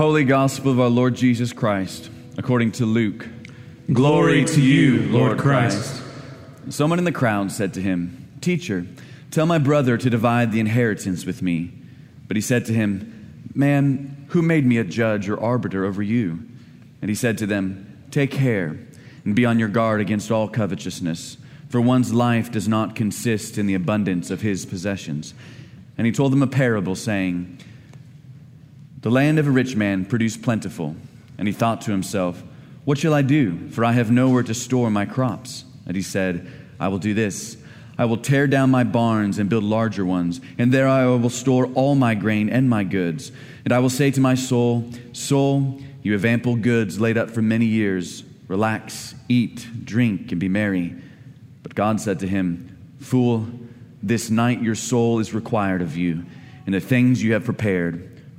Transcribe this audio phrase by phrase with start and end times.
[0.00, 2.08] Holy Gospel of our Lord Jesus Christ,
[2.38, 3.28] according to Luke.
[3.92, 6.02] Glory to you, Lord Christ.
[6.70, 8.86] Someone in the crowd said to him, Teacher,
[9.30, 11.74] tell my brother to divide the inheritance with me.
[12.26, 16.46] But he said to him, Man, who made me a judge or arbiter over you?
[17.02, 18.78] And he said to them, Take care
[19.26, 21.36] and be on your guard against all covetousness,
[21.68, 25.34] for one's life does not consist in the abundance of his possessions.
[25.98, 27.58] And he told them a parable, saying,
[29.02, 30.94] The land of a rich man produced plentiful,
[31.38, 32.42] and he thought to himself,
[32.84, 33.68] What shall I do?
[33.70, 35.64] For I have nowhere to store my crops.
[35.86, 36.46] And he said,
[36.78, 37.56] I will do this.
[37.96, 41.66] I will tear down my barns and build larger ones, and there I will store
[41.74, 43.32] all my grain and my goods.
[43.64, 47.42] And I will say to my soul, Soul, you have ample goods laid up for
[47.42, 48.24] many years.
[48.48, 50.94] Relax, eat, drink, and be merry.
[51.62, 53.48] But God said to him, Fool,
[54.02, 56.24] this night your soul is required of you,
[56.64, 58.09] and the things you have prepared,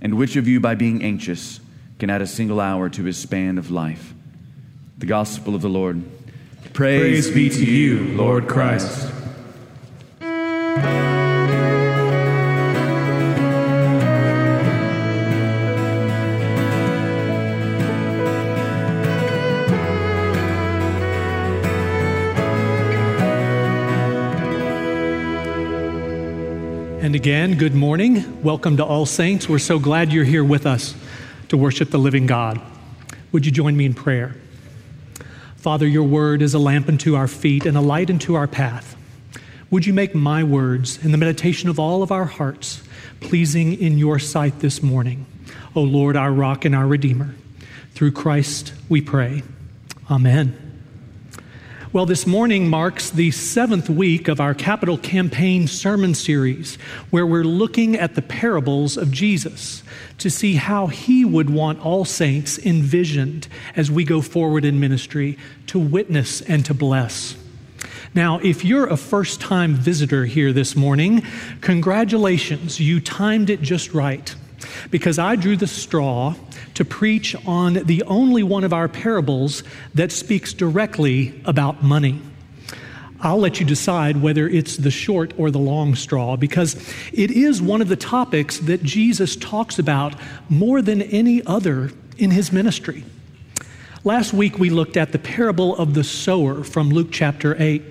[0.00, 1.60] And which of you, by being anxious,
[1.98, 4.14] can add a single hour to his span of life?
[4.98, 6.02] The Gospel of the Lord.
[6.72, 9.12] Praise, Praise be to you, Lord Christ.
[27.10, 28.40] And again, good morning.
[28.40, 29.48] Welcome to All Saints.
[29.48, 30.94] We're so glad you're here with us
[31.48, 32.60] to worship the living God.
[33.32, 34.36] Would you join me in prayer?
[35.56, 38.96] Father, your word is a lamp unto our feet and a light unto our path.
[39.72, 42.80] Would you make my words and the meditation of all of our hearts
[43.18, 45.26] pleasing in your sight this morning?
[45.74, 47.34] O Lord, our rock and our redeemer.
[47.92, 49.42] Through Christ we pray.
[50.08, 50.69] Amen.
[51.92, 56.76] Well, this morning marks the seventh week of our capital campaign sermon series,
[57.10, 59.82] where we're looking at the parables of Jesus
[60.18, 65.36] to see how he would want all saints envisioned as we go forward in ministry
[65.66, 67.34] to witness and to bless.
[68.14, 71.26] Now, if you're a first time visitor here this morning,
[71.60, 74.32] congratulations, you timed it just right
[74.90, 76.34] because I drew the straw
[76.74, 79.62] to preach on the only one of our parables
[79.94, 82.20] that speaks directly about money.
[83.22, 86.74] I'll let you decide whether it's the short or the long straw because
[87.12, 90.14] it is one of the topics that Jesus talks about
[90.48, 93.04] more than any other in his ministry.
[94.04, 97.82] Last week we looked at the parable of the sower from Luke chapter 8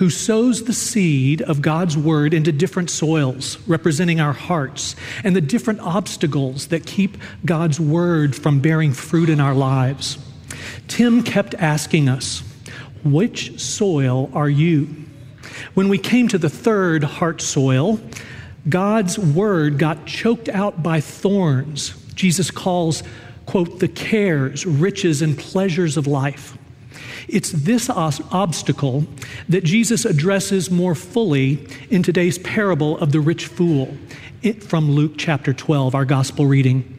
[0.00, 5.42] who sows the seed of God's word into different soils, representing our hearts, and the
[5.42, 10.16] different obstacles that keep God's word from bearing fruit in our lives.
[10.88, 12.42] Tim kept asking us,
[13.04, 14.88] Which soil are you?
[15.74, 18.00] When we came to the third heart soil,
[18.70, 21.90] God's word got choked out by thorns.
[22.14, 23.02] Jesus calls,
[23.44, 26.56] quote, the cares, riches, and pleasures of life.
[27.28, 29.06] It's this obstacle
[29.48, 33.96] that Jesus addresses more fully in today's parable of the rich fool
[34.60, 36.96] from Luke chapter 12, our gospel reading.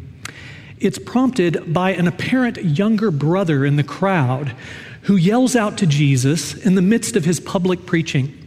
[0.80, 4.56] It's prompted by an apparent younger brother in the crowd
[5.04, 8.38] who yells out to Jesus in the midst of his public preaching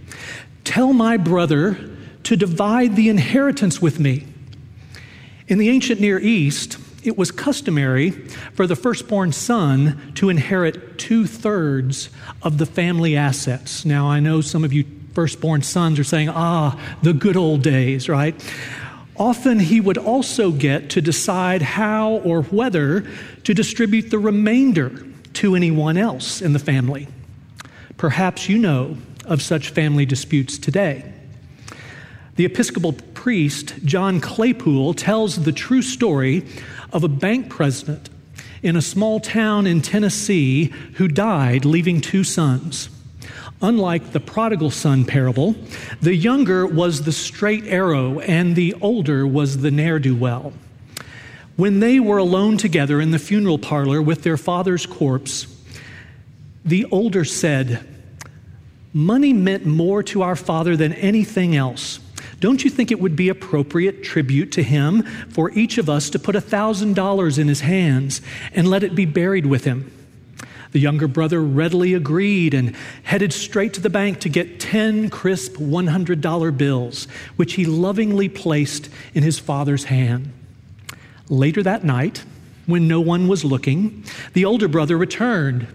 [0.65, 1.79] Tell my brother
[2.23, 4.27] to divide the inheritance with me.
[5.47, 11.27] In the ancient Near East, it was customary for the firstborn son to inherit two
[11.27, 12.09] thirds
[12.43, 13.85] of the family assets.
[13.85, 18.09] Now, I know some of you firstborn sons are saying, ah, the good old days,
[18.09, 18.35] right?
[19.17, 23.07] Often he would also get to decide how or whether
[23.45, 27.07] to distribute the remainder to anyone else in the family.
[27.97, 31.13] Perhaps you know of such family disputes today.
[32.37, 36.45] The Episcopal priest, John Claypool, tells the true story
[36.93, 38.11] of a bank president
[38.63, 40.67] in a small town in Tennessee
[40.97, 42.91] who died, leaving two sons.
[43.63, 45.57] Unlike the prodigal son parable,
[46.03, 50.53] the younger was the straight arrow and the older was the ne'er do well.
[51.57, 55.47] When they were alone together in the funeral parlor with their father's corpse,
[56.63, 57.89] the older said,
[58.93, 62.01] Money meant more to our father than anything else.
[62.45, 66.19] Don't you think it would be appropriate tribute to him for each of us to
[66.19, 68.21] put a $1,000 in his hands
[68.53, 69.91] and let it be buried with him?
[70.73, 75.55] The younger brother readily agreed and headed straight to the bank to get 10 crisp
[75.55, 80.31] $100 bills, which he lovingly placed in his father's hand.
[81.31, 82.25] Later that night,
[82.67, 84.05] when no one was looking,
[84.35, 85.67] the older brother returned,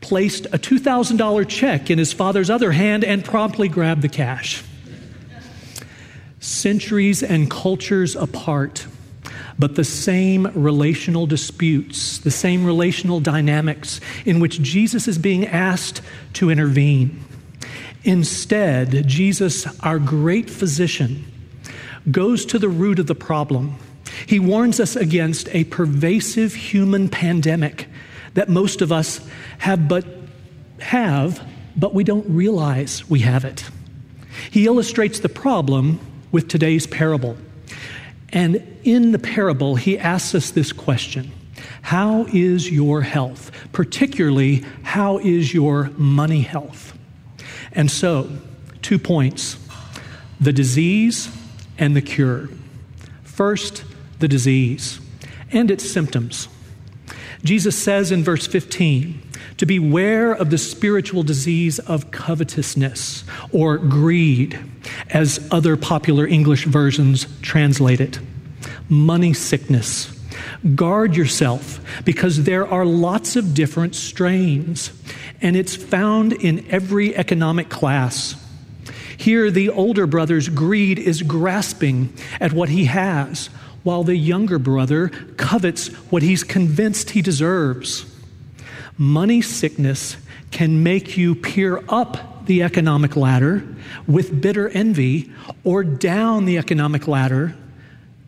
[0.00, 4.64] placed a $2,000 check in his father's other hand, and promptly grabbed the cash.
[6.40, 8.86] Centuries and cultures apart,
[9.58, 16.00] but the same relational disputes, the same relational dynamics in which Jesus is being asked
[16.34, 17.22] to intervene.
[18.04, 21.26] Instead, Jesus, our great physician,
[22.10, 23.76] goes to the root of the problem.
[24.26, 27.86] He warns us against a pervasive human pandemic
[28.32, 29.20] that most of us
[29.58, 30.06] have but
[30.80, 31.46] have,
[31.76, 33.68] but we don't realize we have it.
[34.50, 36.00] He illustrates the problem
[36.32, 37.36] with today's parable.
[38.30, 41.32] And in the parable, he asks us this question
[41.82, 43.50] How is your health?
[43.72, 46.96] Particularly, how is your money health?
[47.72, 48.30] And so,
[48.82, 49.58] two points
[50.40, 51.28] the disease
[51.78, 52.48] and the cure.
[53.22, 53.84] First,
[54.18, 55.00] the disease
[55.52, 56.48] and its symptoms.
[57.42, 59.22] Jesus says in verse 15,
[59.60, 64.58] to beware of the spiritual disease of covetousness or greed,
[65.10, 68.18] as other popular English versions translate it.
[68.88, 70.18] Money sickness.
[70.74, 74.92] Guard yourself because there are lots of different strains,
[75.42, 78.42] and it's found in every economic class.
[79.18, 83.48] Here, the older brother's greed is grasping at what he has,
[83.82, 88.06] while the younger brother covets what he's convinced he deserves.
[89.00, 90.18] Money sickness
[90.50, 93.66] can make you peer up the economic ladder
[94.06, 95.32] with bitter envy
[95.64, 97.56] or down the economic ladder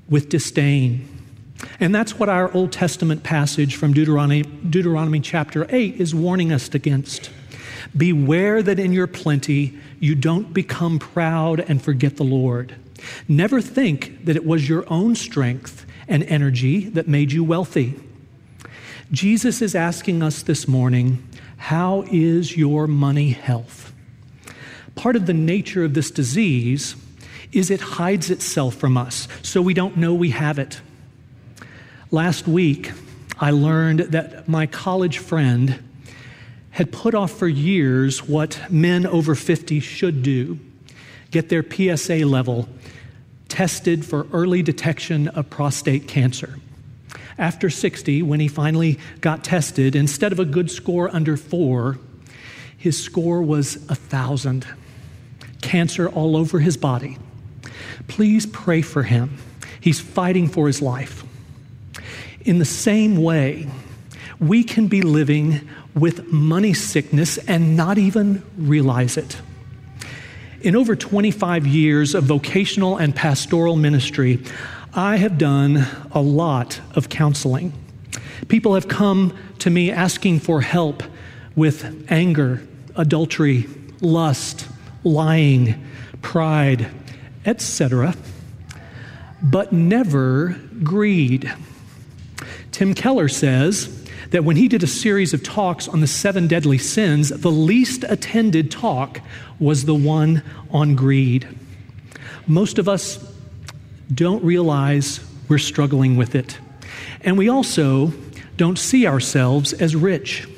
[0.08, 1.06] with disdain.
[1.78, 6.74] And that's what our Old Testament passage from Deuteronomy, Deuteronomy chapter 8 is warning us
[6.74, 7.28] against.
[7.94, 12.76] Beware that in your plenty you don't become proud and forget the Lord.
[13.28, 17.94] Never think that it was your own strength and energy that made you wealthy.
[19.12, 21.22] Jesus is asking us this morning,
[21.58, 23.92] How is your money health?
[24.94, 26.96] Part of the nature of this disease
[27.52, 30.80] is it hides itself from us, so we don't know we have it.
[32.10, 32.92] Last week,
[33.38, 35.82] I learned that my college friend
[36.70, 40.58] had put off for years what men over 50 should do
[41.30, 42.68] get their PSA level
[43.48, 46.58] tested for early detection of prostate cancer.
[47.38, 51.99] After 60, when he finally got tested, instead of a good score under four,
[52.76, 54.67] his score was a thousand.
[55.61, 57.17] Cancer all over his body.
[58.08, 59.38] Please pray for him.
[59.81, 61.25] He's fighting for his life.
[62.44, 63.69] In the same way,
[64.40, 69.40] we can be living with money sickness and not even realize it.
[70.61, 74.43] In over 25 years of vocational and pastoral ministry,
[74.94, 77.72] I have done a lot of counseling.
[78.48, 81.02] People have come to me asking for help
[81.56, 82.60] with anger,
[82.94, 83.66] adultery,
[84.02, 84.68] lust,
[85.02, 85.82] lying,
[86.20, 86.90] pride,
[87.46, 88.14] etc.,
[89.42, 91.50] but never greed.
[92.70, 96.76] Tim Keller says that when he did a series of talks on the seven deadly
[96.76, 99.20] sins, the least attended talk
[99.58, 101.48] was the one on greed.
[102.46, 103.31] Most of us
[104.12, 106.58] don't realize we're struggling with it.
[107.22, 108.12] And we also
[108.56, 110.48] don't see ourselves as rich.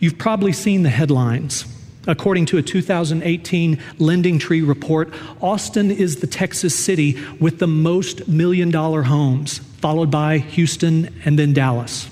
[0.00, 1.64] You've probably seen the headlines.
[2.06, 5.12] According to a 2018 LendingTree report,
[5.42, 11.38] Austin is the Texas city with the most million dollar homes, followed by Houston and
[11.38, 12.08] then Dallas.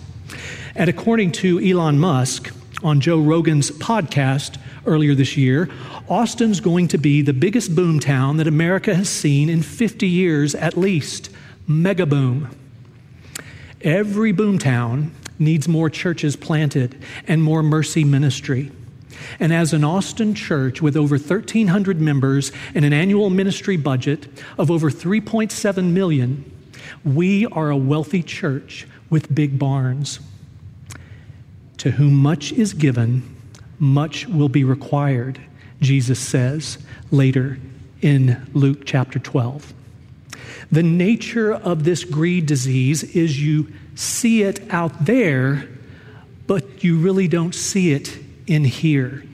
[0.75, 2.53] And according to Elon Musk
[2.83, 5.69] on Joe Rogan's podcast earlier this year,
[6.09, 10.77] Austin's going to be the biggest boomtown that America has seen in 50 years at
[10.77, 11.31] least.
[11.67, 12.49] Mega boom.
[13.83, 18.71] Every boomtown needs more churches planted and more mercy ministry.
[19.39, 24.29] And as an Austin church with over 1,300 members and an annual ministry budget
[24.59, 26.51] of over 3.7 million,
[27.05, 30.21] we are a wealthy church with big barns.
[31.79, 33.36] To whom much is given,
[33.79, 35.41] much will be required.
[35.81, 36.79] Jesus says
[37.11, 37.59] later
[38.01, 39.75] in Luke chapter 12.
[40.71, 45.69] The nature of this greed disease is you see it out there,
[46.47, 49.25] but you really don't see it in here.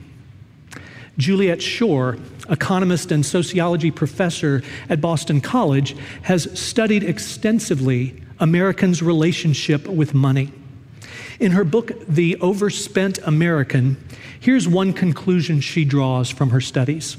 [1.17, 2.17] Juliet Schor,
[2.49, 10.51] economist and sociology professor at Boston College, has studied extensively Americans' relationship with money.
[11.39, 13.97] In her book, The Overspent American,
[14.43, 17.15] here's one conclusion she draws from her studies.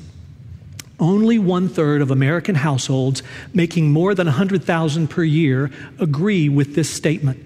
[1.00, 3.22] Only one third of American households
[3.54, 7.42] making more than 100,000 per year agree with this statement.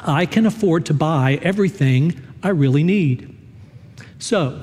[0.00, 3.32] I can afford to buy everything I really need.
[4.18, 4.60] So,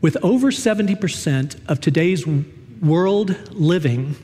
[0.00, 2.26] with over 70% of today's
[2.80, 4.16] world living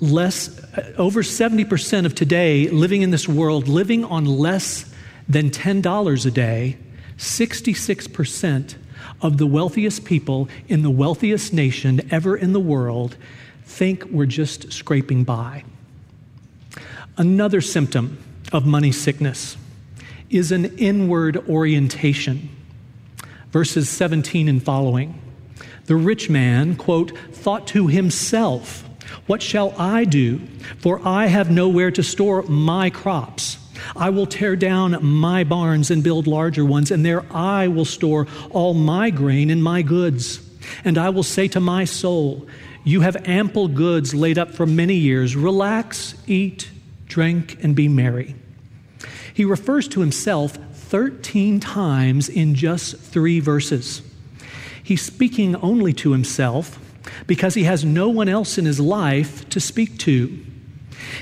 [0.00, 4.90] less uh, over 70% of today living in this world living on less
[5.28, 6.78] than $10 a day
[7.20, 8.76] 66%
[9.20, 13.16] of the wealthiest people in the wealthiest nation ever in the world
[13.64, 15.62] think we're just scraping by
[17.18, 18.18] another symptom
[18.52, 19.58] of money sickness
[20.30, 22.48] is an inward orientation
[23.50, 25.20] verses 17 and following
[25.84, 28.88] the rich man quote thought to himself
[29.26, 30.38] what shall I do?
[30.78, 33.58] For I have nowhere to store my crops.
[33.96, 38.26] I will tear down my barns and build larger ones, and there I will store
[38.50, 40.40] all my grain and my goods.
[40.84, 42.46] And I will say to my soul,
[42.84, 45.36] You have ample goods laid up for many years.
[45.36, 46.70] Relax, eat,
[47.06, 48.34] drink, and be merry.
[49.32, 54.02] He refers to himself 13 times in just three verses.
[54.82, 56.78] He's speaking only to himself
[57.26, 60.44] because he has no one else in his life to speak to.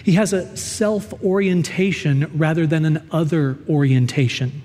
[0.03, 4.63] He has a self orientation rather than an other orientation,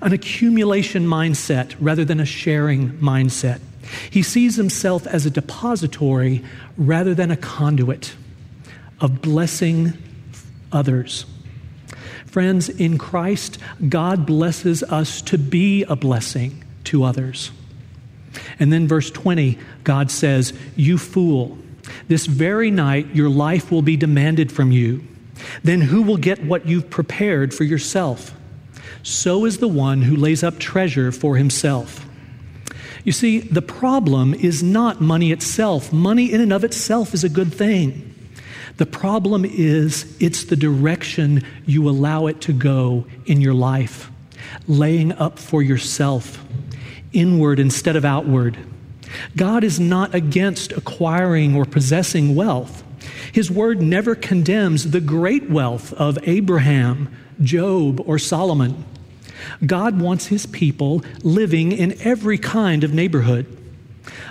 [0.00, 3.60] an accumulation mindset rather than a sharing mindset.
[4.10, 6.44] He sees himself as a depository
[6.76, 8.14] rather than a conduit
[9.00, 9.92] of blessing
[10.72, 11.26] others.
[12.26, 13.58] Friends, in Christ,
[13.88, 17.50] God blesses us to be a blessing to others.
[18.58, 21.56] And then, verse 20, God says, You fool,
[22.08, 25.04] this very night your life will be demanded from you.
[25.62, 28.34] Then who will get what you've prepared for yourself?
[29.02, 32.06] So is the one who lays up treasure for himself.
[33.04, 35.92] You see, the problem is not money itself.
[35.92, 38.14] Money in and of itself is a good thing.
[38.78, 44.10] The problem is it's the direction you allow it to go in your life,
[44.66, 46.44] laying up for yourself
[47.12, 48.58] inward instead of outward.
[49.36, 52.82] God is not against acquiring or possessing wealth.
[53.32, 58.84] His word never condemns the great wealth of Abraham, Job, or Solomon.
[59.64, 63.46] God wants his people living in every kind of neighborhood.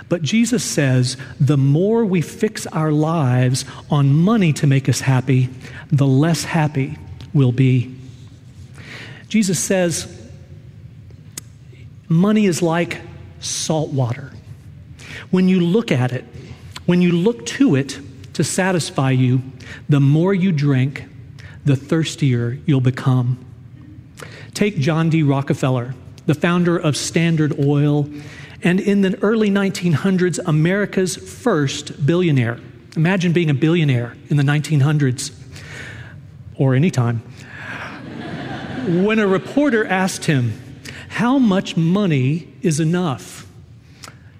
[0.08, 5.48] But Jesus says the more we fix our lives on money to make us happy,
[5.88, 6.98] the less happy
[7.32, 7.94] we'll be.
[9.28, 10.12] Jesus says
[12.08, 13.00] Money is like
[13.40, 14.30] salt water.
[15.30, 16.24] When you look at it,
[16.86, 17.98] when you look to it
[18.34, 19.42] to satisfy you,
[19.88, 21.04] the more you drink,
[21.64, 23.44] the thirstier you'll become.
[24.54, 25.22] Take John D.
[25.22, 25.94] Rockefeller,
[26.26, 28.08] the founder of Standard Oil,
[28.62, 32.58] and in the early 1900s, America's first billionaire.
[32.96, 35.36] Imagine being a billionaire in the 1900s
[36.56, 37.20] or any time.
[38.86, 40.52] when a reporter asked him,
[41.08, 43.35] how much money is enough?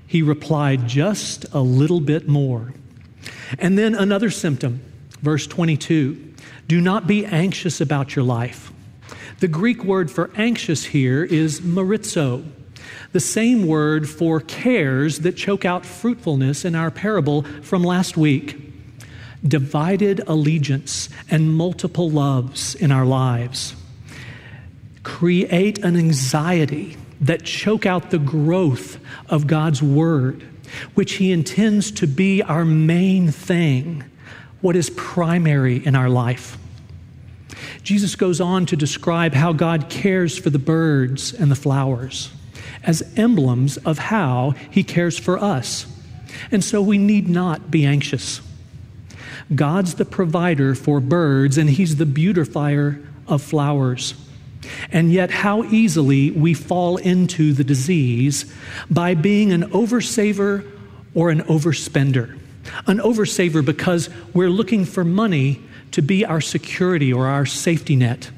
[0.07, 2.73] He replied, Just a little bit more.
[3.59, 4.81] And then another symptom,
[5.23, 6.35] verse 22
[6.69, 8.73] Do not be anxious about your life.
[9.41, 12.45] The Greek word for anxious here is marizo,
[13.13, 18.63] the same word for cares that choke out fruitfulness in our parable from last week.
[19.47, 23.75] Divided allegiance and multiple loves in our lives
[25.03, 30.43] create an anxiety that choke out the growth of God's Word,
[30.95, 34.05] which He intends to be our main thing,
[34.61, 36.59] what is primary in our life.
[37.83, 42.31] Jesus goes on to describe how God cares for the birds and the flowers
[42.83, 45.87] as emblems of how He cares for us.
[46.51, 48.41] And so we need not be anxious.
[49.55, 54.15] God's the provider for birds, and He's the beautifier of flowers.
[54.91, 58.53] And yet, how easily we fall into the disease
[58.91, 60.69] by being an oversaver
[61.15, 62.39] or an overspender.
[62.87, 68.31] An oversaver because we're looking for money to be our security or our safety net,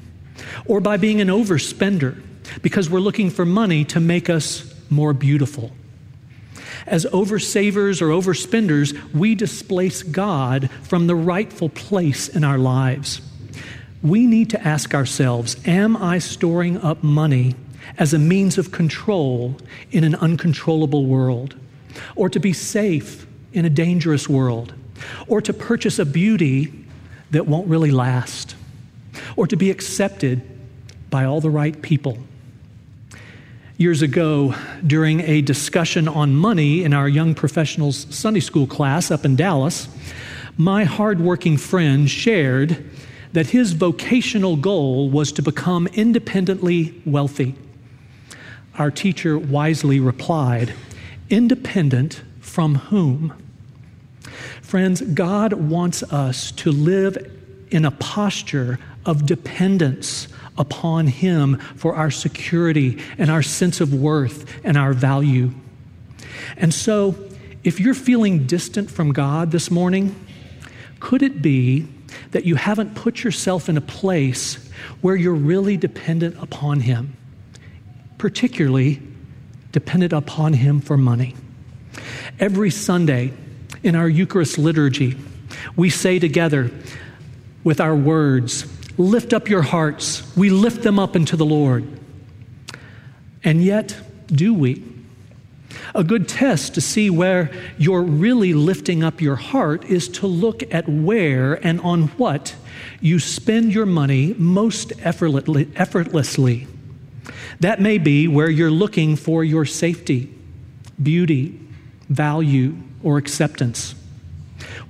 [0.65, 2.21] or by being an overspender
[2.61, 5.71] because we're looking for money to make us more beautiful.
[6.85, 13.21] As oversavers or overspenders, we displace God from the rightful place in our lives
[14.01, 17.55] we need to ask ourselves Am I storing up money
[17.97, 19.57] as a means of control
[19.91, 21.55] in an uncontrollable world,
[22.15, 24.73] or to be safe in a dangerous world,
[25.27, 26.85] or to purchase a beauty
[27.31, 28.55] that won't really last,
[29.35, 30.41] or to be accepted
[31.09, 32.17] by all the right people.
[33.77, 34.53] Years ago,
[34.85, 39.87] during a discussion on money in our young professionals Sunday school class up in Dallas,
[40.57, 42.83] my hardworking friend shared
[43.33, 47.55] that his vocational goal was to become independently wealthy.
[48.77, 50.73] Our teacher wisely replied,
[51.29, 53.33] Independent from whom?
[54.61, 57.17] Friends, God wants us to live
[57.71, 64.45] in a posture of dependence upon Him for our security and our sense of worth
[64.63, 65.51] and our value.
[66.57, 67.15] And so,
[67.63, 70.15] if you're feeling distant from God this morning,
[70.99, 71.87] could it be
[72.31, 74.69] that you haven't put yourself in a place
[75.01, 77.15] where you're really dependent upon Him,
[78.17, 79.01] particularly
[79.71, 81.35] dependent upon Him for money?
[82.39, 83.33] Every Sunday
[83.83, 85.17] in our Eucharist liturgy,
[85.75, 86.71] we say together
[87.63, 88.65] with our words,
[88.99, 90.23] Lift up your hearts.
[90.35, 91.87] We lift them up into the Lord.
[93.45, 93.97] And yet,
[94.27, 94.83] do we?
[95.95, 100.63] A good test to see where you're really lifting up your heart is to look
[100.73, 102.55] at where and on what
[103.01, 106.67] you spend your money most effortlessly.
[107.59, 110.33] That may be where you're looking for your safety,
[111.01, 111.59] beauty,
[112.07, 113.95] value, or acceptance.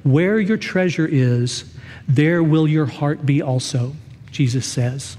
[0.03, 1.73] Where your treasure is,
[2.07, 3.95] there will your heart be also,
[4.31, 5.17] Jesus says.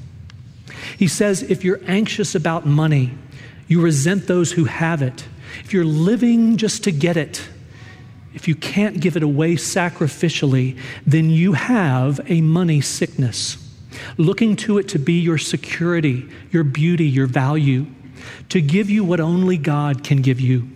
[0.97, 3.13] He says, if you're anxious about money,
[3.69, 5.25] you resent those who have it,
[5.71, 7.49] if you're living just to get it,
[8.35, 13.57] if you can't give it away sacrificially, then you have a money sickness,
[14.17, 17.87] looking to it to be your security, your beauty, your value,
[18.49, 20.69] to give you what only God can give you.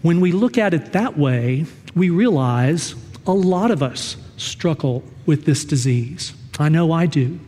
[0.00, 2.94] When we look at it that way, we realize
[3.26, 6.34] a lot of us struggle with this disease.
[6.56, 7.40] I know I do.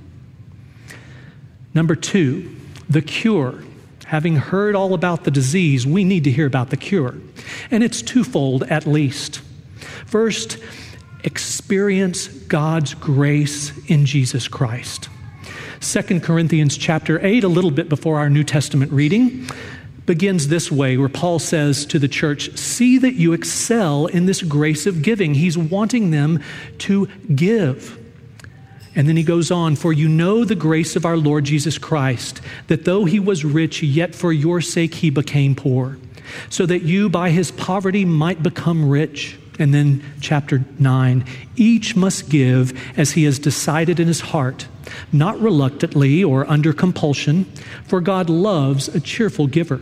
[1.74, 2.56] Number two,
[2.90, 3.62] the cure.
[4.06, 7.14] Having heard all about the disease, we need to hear about the cure.
[7.70, 9.40] And it's twofold at least.
[10.06, 10.58] First,
[11.22, 15.08] experience God's grace in Jesus Christ.
[15.80, 19.48] 2 Corinthians chapter 8, a little bit before our New Testament reading,
[20.06, 24.42] begins this way, where Paul says to the church, See that you excel in this
[24.42, 25.34] grace of giving.
[25.34, 26.42] He's wanting them
[26.78, 27.98] to give.
[28.96, 32.40] And then he goes on, For you know the grace of our Lord Jesus Christ,
[32.68, 35.98] that though he was rich, yet for your sake he became poor,
[36.48, 39.38] so that you by his poverty might become rich.
[39.58, 41.24] And then, chapter 9
[41.56, 44.66] each must give as he has decided in his heart,
[45.12, 47.44] not reluctantly or under compulsion,
[47.84, 49.80] for God loves a cheerful giver.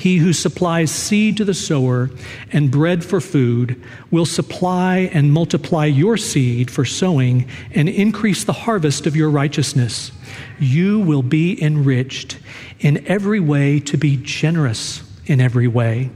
[0.00, 2.08] He who supplies seed to the sower
[2.50, 3.78] and bread for food
[4.10, 10.10] will supply and multiply your seed for sowing and increase the harvest of your righteousness.
[10.58, 12.38] You will be enriched
[12.78, 16.08] in every way to be generous in every way.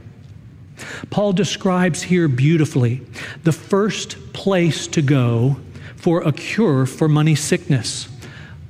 [1.11, 3.03] Paul describes here beautifully
[3.43, 5.57] the first place to go
[5.95, 8.07] for a cure for money sickness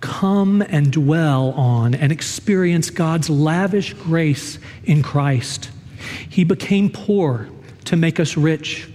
[0.06, 5.72] come and dwell on and experience God's lavish grace in Christ.
[6.30, 7.50] He became poor
[7.86, 8.88] to make us rich.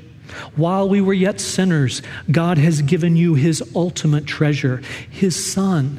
[0.54, 5.98] While we were yet sinners, God has given you his ultimate treasure, his Son.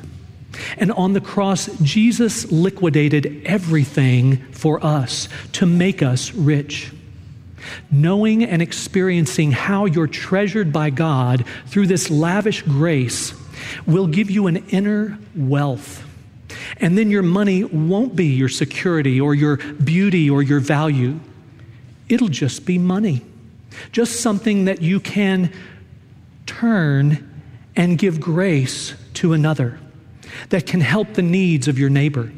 [0.77, 6.93] And on the cross, Jesus liquidated everything for us to make us rich.
[7.91, 13.33] Knowing and experiencing how you're treasured by God through this lavish grace
[13.85, 16.05] will give you an inner wealth.
[16.77, 21.19] And then your money won't be your security or your beauty or your value.
[22.09, 23.23] It'll just be money,
[23.91, 25.51] just something that you can
[26.45, 27.27] turn
[27.75, 29.79] and give grace to another
[30.49, 32.31] that can help the needs of your neighbor.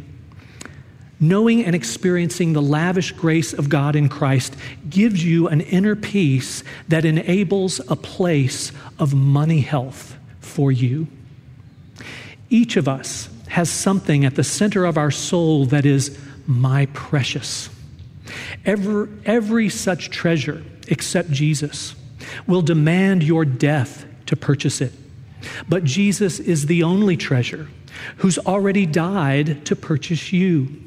[1.19, 4.55] Knowing and experiencing the lavish grace of God in Christ
[4.89, 10.17] gives you an inner peace that enables a place of money health
[10.53, 11.07] for you.
[12.49, 17.69] Each of us has something at the center of our soul that is my precious.
[18.65, 21.95] Every, every such treasure, except Jesus,
[22.47, 24.93] will demand your death to purchase it.
[25.67, 27.67] But Jesus is the only treasure
[28.17, 30.81] who's already died to purchase you,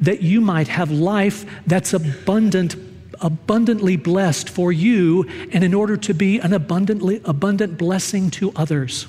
[0.00, 2.76] that you might have life that's abundant
[3.20, 9.06] abundantly blessed for you and in order to be an abundantly abundant blessing to others.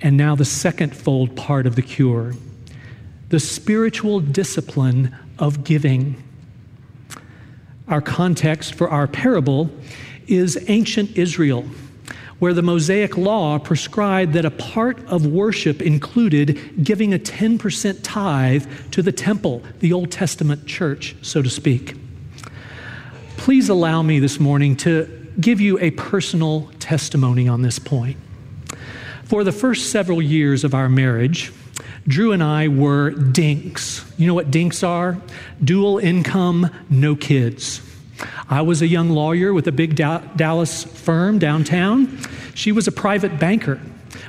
[0.00, 2.34] And now, the second fold part of the cure
[3.30, 6.22] the spiritual discipline of giving.
[7.88, 9.70] Our context for our parable
[10.28, 11.64] is ancient Israel,
[12.38, 18.66] where the Mosaic law prescribed that a part of worship included giving a 10% tithe
[18.90, 21.96] to the temple, the Old Testament church, so to speak.
[23.36, 28.16] Please allow me this morning to give you a personal testimony on this point.
[29.24, 31.52] For the first several years of our marriage,
[32.06, 34.04] Drew and I were dinks.
[34.18, 35.18] You know what dinks are?
[35.62, 37.80] Dual income, no kids.
[38.48, 42.18] I was a young lawyer with a big da- Dallas firm downtown.
[42.54, 43.80] She was a private banker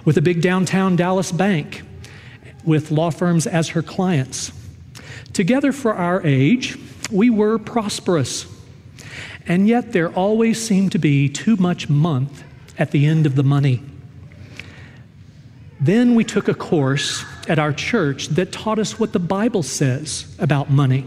[0.04, 1.84] with a big downtown Dallas bank
[2.64, 4.52] with law firms as her clients.
[5.34, 6.78] Together for our age,
[7.12, 8.48] we were prosperous.
[9.48, 12.44] And yet there always seemed to be too much month
[12.78, 13.84] at the end of the money.
[15.80, 20.36] Then we took a course at our church that taught us what the Bible says
[20.40, 21.06] about money,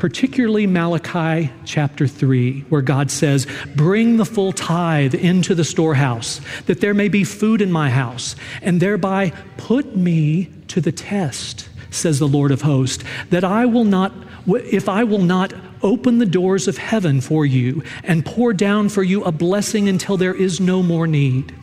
[0.00, 6.80] particularly Malachi chapter 3, where God says, Bring the full tithe into the storehouse, that
[6.80, 12.18] there may be food in my house, and thereby put me to the test, says
[12.18, 14.14] the Lord of hosts, that I will not,
[14.46, 19.02] if I will not open the doors of heaven for you and pour down for
[19.02, 21.54] you a blessing until there is no more need.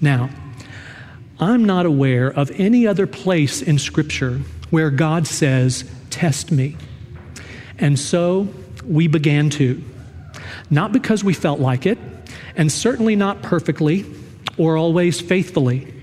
[0.00, 0.28] Now,
[1.38, 6.76] I'm not aware of any other place in Scripture where God says, Test me.
[7.78, 8.48] And so
[8.84, 9.82] we began to.
[10.70, 11.98] Not because we felt like it,
[12.56, 14.04] and certainly not perfectly
[14.56, 15.94] or always faithfully,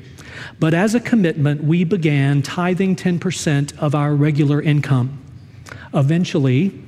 [0.60, 5.20] but as a commitment, we began tithing 10% of our regular income.
[5.94, 6.82] Eventually,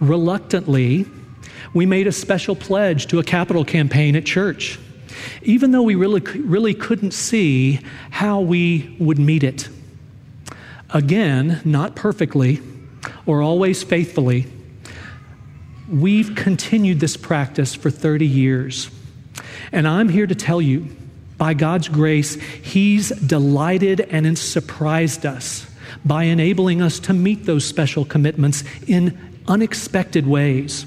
[0.00, 1.06] reluctantly,
[1.74, 4.78] we made a special pledge to a capital campaign at church
[5.42, 9.68] even though we really, really couldn't see how we would meet it.
[10.90, 12.60] Again, not perfectly
[13.28, 14.46] or always faithfully,
[15.86, 18.90] we've continued this practice for 30 years.
[19.70, 20.88] And I'm here to tell you,
[21.36, 25.66] by God's grace, He's delighted and surprised us
[26.06, 30.86] by enabling us to meet those special commitments in unexpected ways.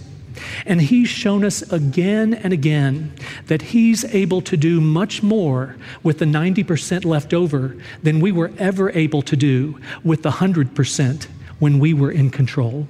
[0.66, 3.14] And he's shown us again and again
[3.48, 8.52] that he's able to do much more with the 90% left over than we were
[8.58, 11.28] ever able to do with the 100%
[11.62, 12.88] when we were in control.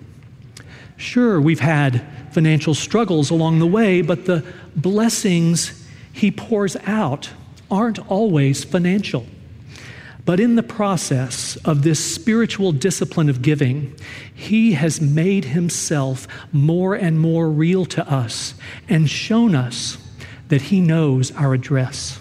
[0.96, 4.46] Sure, we've had financial struggles along the way, but the
[4.78, 7.30] blessings he pours out
[7.70, 9.26] aren't always financial.
[10.24, 13.94] But in the process of this spiritual discipline of giving,
[14.34, 18.54] He has made Himself more and more real to us
[18.88, 19.98] and shown us
[20.48, 22.21] that He knows our address.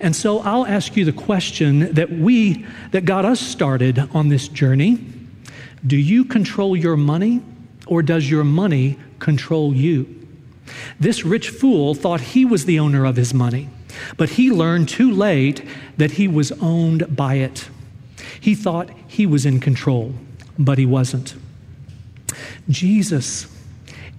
[0.00, 4.48] And so I'll ask you the question that we, that got us started on this
[4.48, 4.98] journey
[5.86, 7.42] Do you control your money
[7.86, 10.22] or does your money control you?
[11.00, 13.68] This rich fool thought he was the owner of his money.
[14.16, 15.64] But he learned too late
[15.96, 17.68] that he was owned by it.
[18.40, 20.14] He thought he was in control,
[20.58, 21.34] but he wasn't.
[22.68, 23.46] Jesus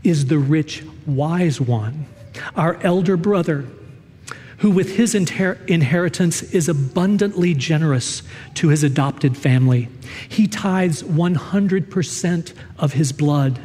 [0.04, 2.06] is the rich, wise one,
[2.56, 3.66] our elder brother,
[4.64, 8.24] who with his inher- inheritance is abundantly generous
[8.54, 9.90] to his adopted family.
[10.30, 13.60] He tithes 100% of his blood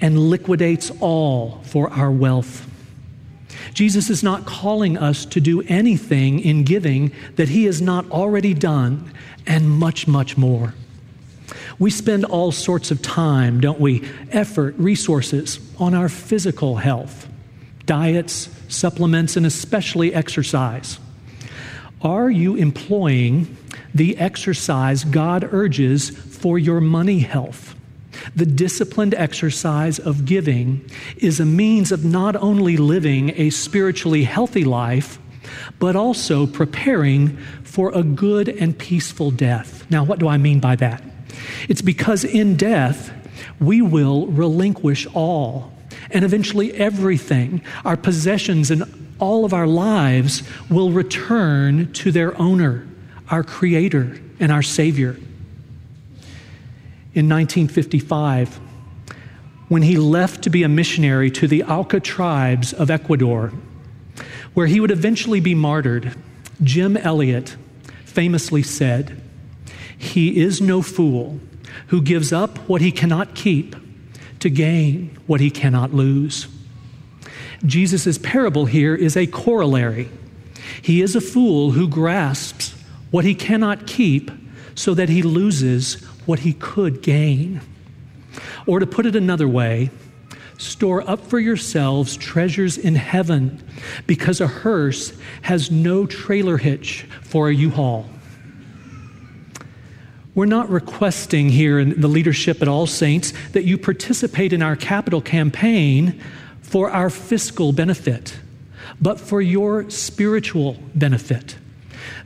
[0.00, 2.64] and liquidates all for our wealth.
[3.74, 8.54] Jesus is not calling us to do anything in giving that he has not already
[8.54, 9.12] done,
[9.48, 10.74] and much, much more.
[11.76, 14.08] We spend all sorts of time, don't we?
[14.30, 17.28] Effort, resources on our physical health,
[17.84, 20.98] diets, supplements, and especially exercise.
[22.02, 23.56] Are you employing
[23.94, 27.74] the exercise God urges for your money health?
[28.34, 34.64] The disciplined exercise of giving is a means of not only living a spiritually healthy
[34.64, 35.18] life,
[35.78, 39.88] but also preparing for a good and peaceful death.
[39.90, 41.02] Now, what do I mean by that?
[41.68, 43.12] It's because in death,
[43.58, 45.72] we will relinquish all
[46.10, 47.62] and eventually everything.
[47.84, 48.84] Our possessions and
[49.18, 52.86] all of our lives will return to their owner,
[53.30, 55.16] our Creator and our Savior
[57.12, 58.60] in 1955
[59.68, 63.52] when he left to be a missionary to the Auca tribes of Ecuador,
[64.52, 66.16] where he would eventually be martyred.
[66.62, 67.56] Jim Elliot
[68.04, 69.20] famously said,
[69.96, 71.38] He is no fool
[71.88, 73.76] who gives up what he cannot keep
[74.40, 76.48] to gain what he cannot lose.
[77.64, 80.08] Jesus' parable here is a corollary.
[80.82, 82.74] He is a fool who grasps
[83.10, 84.30] what he cannot keep
[84.74, 87.60] so that he loses what he could gain.
[88.66, 89.90] Or to put it another way,
[90.58, 93.62] store up for yourselves treasures in heaven
[94.06, 98.08] because a hearse has no trailer hitch for a U Haul.
[100.34, 104.76] We're not requesting here in the leadership at All Saints that you participate in our
[104.76, 106.20] capital campaign
[106.62, 108.36] for our fiscal benefit,
[109.00, 111.56] but for your spiritual benefit.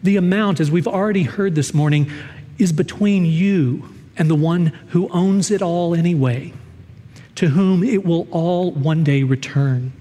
[0.03, 2.11] The amount, as we've already heard this morning,
[2.59, 3.89] is between you
[4.19, 6.53] and the one who owns it all anyway,
[7.37, 9.93] to whom it will all one day return.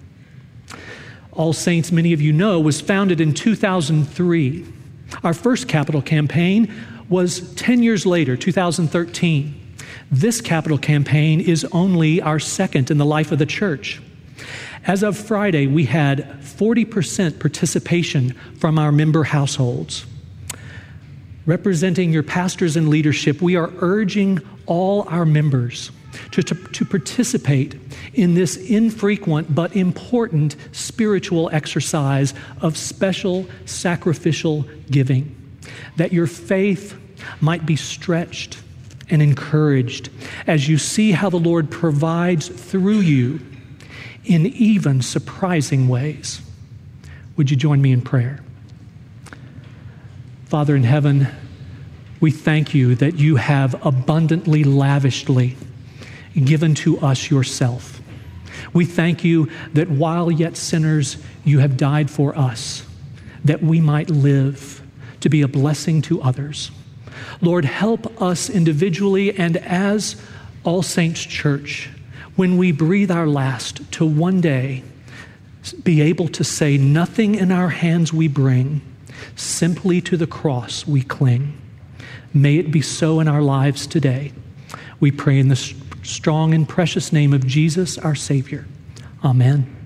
[1.32, 4.66] All Saints, many of you know, was founded in 2003.
[5.24, 6.72] Our first capital campaign
[7.13, 9.76] was 10 years later, 2013.
[10.10, 14.02] This capital campaign is only our second in the life of the church.
[14.88, 20.08] As of Friday, we had 40% participation from our member households.
[21.45, 25.91] Representing your pastors and leadership, we are urging all our members
[26.32, 27.80] to, to, to, participate
[28.15, 35.60] in this infrequent but important spiritual exercise of special sacrificial giving,
[35.97, 36.97] that your faith
[37.41, 38.59] might be stretched
[39.09, 40.09] and encouraged
[40.47, 43.39] as you see how the Lord provides through you
[44.25, 46.41] in even surprising ways.
[47.36, 48.39] Would you join me in prayer?
[50.45, 51.27] Father in heaven,
[52.19, 55.57] we thank you that you have abundantly, lavishly
[56.33, 58.01] given to us yourself.
[58.71, 62.86] We thank you that while yet sinners, you have died for us,
[63.43, 64.81] that we might live
[65.19, 66.71] to be a blessing to others.
[67.41, 70.15] Lord, help us individually and as
[70.63, 71.89] All Saints Church
[72.36, 74.84] when we breathe our last to one day
[75.84, 78.82] be able to say, Nothing in our hands we bring,
[79.36, 81.60] simply to the cross we cling.
[82.34, 84.34] May it be so in our lives today.
[84.99, 85.73] We pray in the
[86.04, 88.65] strong and precious name of Jesus, our Savior.
[89.23, 89.83] Amen.